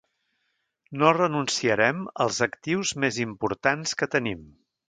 [1.01, 4.43] No renunciarem als actius més importants que tenim.